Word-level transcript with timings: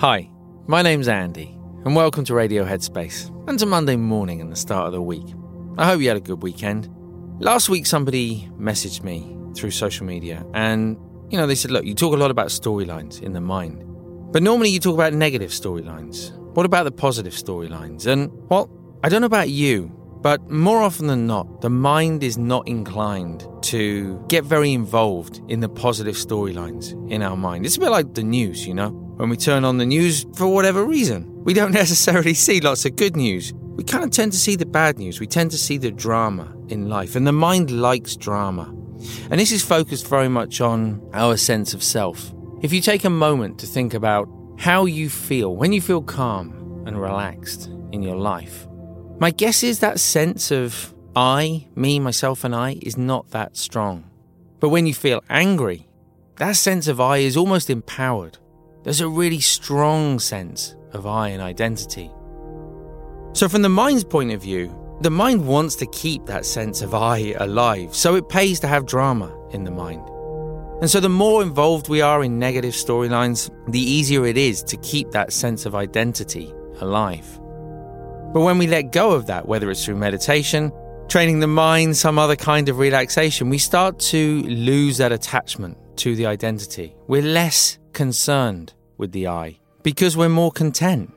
Hi, 0.00 0.28
my 0.66 0.82
name's 0.82 1.08
Andy, 1.08 1.58
and 1.86 1.96
welcome 1.96 2.22
to 2.26 2.34
Radio 2.34 2.66
Headspace, 2.66 3.30
and 3.48 3.58
to 3.58 3.64
Monday 3.64 3.96
morning 3.96 4.42
and 4.42 4.52
the 4.52 4.56
start 4.56 4.88
of 4.88 4.92
the 4.92 5.00
week. 5.00 5.24
I 5.78 5.86
hope 5.86 6.02
you 6.02 6.08
had 6.08 6.18
a 6.18 6.20
good 6.20 6.42
weekend. 6.42 6.90
Last 7.38 7.70
week, 7.70 7.86
somebody 7.86 8.46
messaged 8.58 9.02
me 9.02 9.34
through 9.56 9.70
social 9.70 10.04
media, 10.04 10.44
and 10.52 10.98
you 11.30 11.38
know, 11.38 11.46
they 11.46 11.54
said, 11.54 11.70
Look, 11.70 11.86
you 11.86 11.94
talk 11.94 12.12
a 12.12 12.18
lot 12.18 12.30
about 12.30 12.48
storylines 12.48 13.22
in 13.22 13.32
the 13.32 13.40
mind, 13.40 13.82
but 14.32 14.42
normally 14.42 14.68
you 14.68 14.80
talk 14.80 14.92
about 14.92 15.14
negative 15.14 15.48
storylines. 15.48 16.30
What 16.54 16.66
about 16.66 16.82
the 16.82 16.92
positive 16.92 17.32
storylines? 17.32 18.06
And, 18.06 18.30
well, 18.50 18.70
I 19.02 19.08
don't 19.08 19.22
know 19.22 19.26
about 19.26 19.48
you, 19.48 19.90
but 20.20 20.50
more 20.50 20.82
often 20.82 21.06
than 21.06 21.26
not, 21.26 21.62
the 21.62 21.70
mind 21.70 22.22
is 22.22 22.36
not 22.36 22.68
inclined 22.68 23.48
to 23.62 24.22
get 24.28 24.44
very 24.44 24.74
involved 24.74 25.40
in 25.48 25.60
the 25.60 25.70
positive 25.70 26.16
storylines 26.16 26.92
in 27.10 27.22
our 27.22 27.36
mind. 27.36 27.64
It's 27.64 27.78
a 27.78 27.80
bit 27.80 27.88
like 27.88 28.12
the 28.12 28.22
news, 28.22 28.66
you 28.66 28.74
know? 28.74 29.05
When 29.16 29.30
we 29.30 29.38
turn 29.38 29.64
on 29.64 29.78
the 29.78 29.86
news, 29.86 30.26
for 30.34 30.46
whatever 30.46 30.84
reason, 30.84 31.42
we 31.42 31.54
don't 31.54 31.72
necessarily 31.82 32.34
see 32.34 32.60
lots 32.60 32.84
of 32.84 32.96
good 32.96 33.16
news. 33.16 33.54
We 33.54 33.82
kind 33.82 34.04
of 34.04 34.10
tend 34.10 34.32
to 34.32 34.38
see 34.38 34.56
the 34.56 34.66
bad 34.66 34.98
news. 34.98 35.20
We 35.20 35.26
tend 35.26 35.50
to 35.52 35.58
see 35.58 35.78
the 35.78 35.90
drama 35.90 36.54
in 36.68 36.90
life, 36.90 37.16
and 37.16 37.26
the 37.26 37.32
mind 37.32 37.70
likes 37.70 38.14
drama. 38.14 38.74
And 39.30 39.40
this 39.40 39.52
is 39.52 39.64
focused 39.64 40.06
very 40.06 40.28
much 40.28 40.60
on 40.60 41.00
our 41.14 41.36
sense 41.36 41.72
of 41.72 41.82
self. 41.82 42.32
If 42.62 42.72
you 42.72 42.80
take 42.80 43.04
a 43.04 43.10
moment 43.10 43.58
to 43.60 43.66
think 43.66 43.94
about 43.94 44.28
how 44.58 44.84
you 44.84 45.08
feel 45.08 45.54
when 45.54 45.72
you 45.72 45.80
feel 45.80 46.02
calm 46.02 46.84
and 46.86 47.00
relaxed 47.00 47.66
in 47.92 48.02
your 48.02 48.16
life, 48.16 48.66
my 49.18 49.30
guess 49.30 49.62
is 49.62 49.80
that 49.80 49.98
sense 49.98 50.50
of 50.50 50.94
I, 51.14 51.68
me, 51.74 51.98
myself, 52.00 52.44
and 52.44 52.54
I 52.54 52.78
is 52.82 52.98
not 52.98 53.30
that 53.30 53.56
strong. 53.56 54.10
But 54.60 54.68
when 54.68 54.86
you 54.86 54.92
feel 54.92 55.24
angry, 55.30 55.88
that 56.36 56.56
sense 56.56 56.86
of 56.86 57.00
I 57.00 57.18
is 57.18 57.36
almost 57.36 57.70
empowered. 57.70 58.36
There's 58.86 59.00
a 59.00 59.08
really 59.08 59.40
strong 59.40 60.20
sense 60.20 60.76
of 60.92 61.08
I 61.08 61.30
and 61.30 61.42
identity. 61.42 62.08
So, 63.32 63.48
from 63.48 63.62
the 63.62 63.68
mind's 63.68 64.04
point 64.04 64.30
of 64.30 64.40
view, 64.40 64.72
the 65.00 65.10
mind 65.10 65.44
wants 65.44 65.74
to 65.76 65.86
keep 65.86 66.24
that 66.26 66.46
sense 66.46 66.82
of 66.82 66.94
I 66.94 67.34
alive, 67.40 67.96
so 67.96 68.14
it 68.14 68.28
pays 68.28 68.60
to 68.60 68.68
have 68.68 68.86
drama 68.86 69.36
in 69.50 69.64
the 69.64 69.72
mind. 69.72 70.08
And 70.80 70.88
so, 70.88 71.00
the 71.00 71.08
more 71.08 71.42
involved 71.42 71.88
we 71.88 72.00
are 72.00 72.22
in 72.22 72.38
negative 72.38 72.74
storylines, 72.74 73.50
the 73.72 73.80
easier 73.80 74.24
it 74.24 74.36
is 74.36 74.62
to 74.62 74.76
keep 74.76 75.10
that 75.10 75.32
sense 75.32 75.66
of 75.66 75.74
identity 75.74 76.54
alive. 76.78 77.26
But 78.32 78.42
when 78.42 78.56
we 78.56 78.68
let 78.68 78.92
go 78.92 79.10
of 79.10 79.26
that, 79.26 79.48
whether 79.48 79.68
it's 79.68 79.84
through 79.84 79.96
meditation, 79.96 80.70
training 81.08 81.40
the 81.40 81.48
mind, 81.48 81.96
some 81.96 82.20
other 82.20 82.36
kind 82.36 82.68
of 82.68 82.78
relaxation, 82.78 83.50
we 83.50 83.58
start 83.58 83.98
to 84.14 84.42
lose 84.44 84.98
that 84.98 85.10
attachment 85.10 85.76
to 85.96 86.14
the 86.14 86.26
identity. 86.26 86.94
We're 87.08 87.22
less 87.22 87.78
concerned 87.92 88.74
with 88.98 89.12
the 89.12 89.28
I 89.28 89.58
because 89.82 90.16
we're 90.16 90.28
more 90.28 90.50
content. 90.50 91.12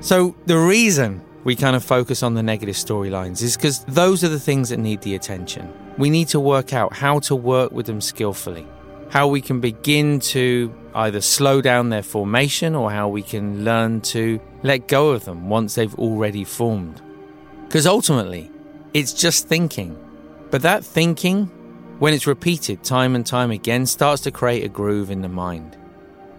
So, 0.00 0.34
the 0.46 0.58
reason 0.58 1.22
we 1.44 1.54
kind 1.56 1.76
of 1.76 1.84
focus 1.84 2.22
on 2.22 2.34
the 2.34 2.42
negative 2.42 2.76
storylines 2.76 3.42
is 3.42 3.56
because 3.56 3.84
those 3.84 4.24
are 4.24 4.28
the 4.28 4.40
things 4.40 4.70
that 4.70 4.78
need 4.78 5.02
the 5.02 5.14
attention. 5.14 5.72
We 5.98 6.10
need 6.10 6.28
to 6.28 6.40
work 6.40 6.72
out 6.72 6.94
how 6.94 7.18
to 7.20 7.36
work 7.36 7.72
with 7.72 7.86
them 7.86 8.00
skillfully, 8.00 8.66
how 9.10 9.28
we 9.28 9.40
can 9.40 9.60
begin 9.60 10.20
to 10.20 10.72
either 10.94 11.20
slow 11.20 11.60
down 11.60 11.90
their 11.90 12.02
formation 12.02 12.74
or 12.74 12.90
how 12.90 13.08
we 13.08 13.22
can 13.22 13.64
learn 13.64 14.00
to 14.00 14.40
let 14.62 14.88
go 14.88 15.10
of 15.10 15.24
them 15.24 15.48
once 15.48 15.74
they've 15.74 15.94
already 15.96 16.44
formed. 16.44 17.00
Because 17.66 17.86
ultimately, 17.86 18.50
it's 18.94 19.12
just 19.12 19.48
thinking. 19.48 19.98
But 20.50 20.62
that 20.62 20.84
thinking, 20.84 21.50
when 21.98 22.14
it's 22.14 22.26
repeated 22.26 22.82
time 22.82 23.14
and 23.14 23.24
time 23.24 23.50
again, 23.50 23.86
starts 23.86 24.22
to 24.22 24.30
create 24.30 24.64
a 24.64 24.68
groove 24.68 25.10
in 25.10 25.22
the 25.22 25.28
mind. 25.28 25.76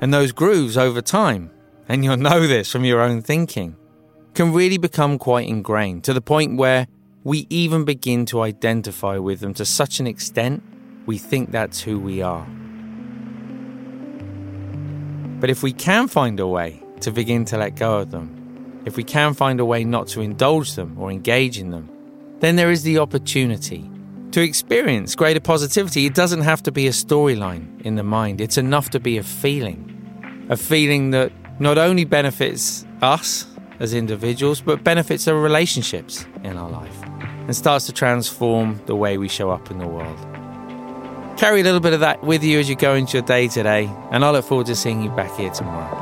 And 0.00 0.12
those 0.12 0.32
grooves 0.32 0.76
over 0.76 1.00
time, 1.00 1.50
and 1.88 2.04
you'll 2.04 2.16
know 2.30 2.46
this 2.46 2.70
from 2.70 2.84
your 2.84 3.00
own 3.00 3.22
thinking, 3.22 3.76
can 4.34 4.52
really 4.52 4.78
become 4.78 5.18
quite 5.18 5.48
ingrained 5.48 6.04
to 6.04 6.12
the 6.12 6.20
point 6.20 6.56
where 6.56 6.86
we 7.24 7.46
even 7.50 7.84
begin 7.84 8.26
to 8.26 8.40
identify 8.40 9.18
with 9.18 9.40
them 9.40 9.54
to 9.54 9.64
such 9.64 10.00
an 10.00 10.06
extent 10.06 10.62
we 11.06 11.18
think 11.18 11.50
that's 11.50 11.80
who 11.80 11.98
we 11.98 12.22
are. 12.22 12.46
But 15.40 15.50
if 15.50 15.62
we 15.62 15.72
can 15.72 16.08
find 16.08 16.38
a 16.40 16.46
way 16.46 16.82
to 17.00 17.10
begin 17.10 17.44
to 17.46 17.58
let 17.58 17.76
go 17.76 17.98
of 17.98 18.10
them, 18.10 18.82
if 18.84 18.96
we 18.96 19.04
can 19.04 19.34
find 19.34 19.60
a 19.60 19.64
way 19.64 19.84
not 19.84 20.08
to 20.08 20.20
indulge 20.20 20.74
them 20.74 20.96
or 20.98 21.10
engage 21.10 21.58
in 21.58 21.70
them, 21.70 21.88
then 22.40 22.56
there 22.56 22.70
is 22.70 22.82
the 22.82 22.98
opportunity 22.98 23.88
to 24.32 24.42
experience 24.42 25.14
greater 25.14 25.40
positivity. 25.40 26.06
It 26.06 26.14
doesn't 26.14 26.42
have 26.42 26.62
to 26.64 26.72
be 26.72 26.86
a 26.86 26.90
storyline 26.90 27.80
in 27.82 27.94
the 27.94 28.02
mind, 28.02 28.40
it's 28.40 28.58
enough 28.58 28.90
to 28.90 29.00
be 29.00 29.18
a 29.18 29.22
feeling. 29.22 29.88
A 30.48 30.56
feeling 30.56 31.10
that 31.10 31.32
not 31.60 31.78
only 31.78 32.04
benefits 32.04 32.84
us 33.00 33.46
as 33.78 33.94
individuals, 33.94 34.60
but 34.60 34.82
benefits 34.84 35.28
our 35.28 35.36
relationships 35.36 36.26
in 36.42 36.56
our 36.56 36.70
life 36.70 37.02
and 37.46 37.54
starts 37.54 37.86
to 37.86 37.92
transform 37.92 38.80
the 38.86 38.96
way 38.96 39.18
we 39.18 39.28
show 39.28 39.50
up 39.50 39.70
in 39.70 39.78
the 39.78 39.86
world. 39.86 40.18
Carry 41.36 41.60
a 41.60 41.64
little 41.64 41.80
bit 41.80 41.92
of 41.92 42.00
that 42.00 42.22
with 42.22 42.44
you 42.44 42.58
as 42.60 42.68
you 42.68 42.76
go 42.76 42.94
into 42.94 43.16
your 43.18 43.26
day 43.26 43.48
today, 43.48 43.90
and 44.10 44.24
I 44.24 44.30
look 44.30 44.44
forward 44.44 44.66
to 44.66 44.76
seeing 44.76 45.02
you 45.02 45.10
back 45.10 45.34
here 45.36 45.50
tomorrow. 45.50 46.01